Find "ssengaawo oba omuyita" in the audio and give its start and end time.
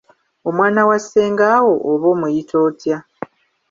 1.03-2.55